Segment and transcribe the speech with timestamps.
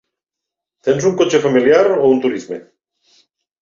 [0.87, 2.63] Tens un cotxe familiar o un turisme?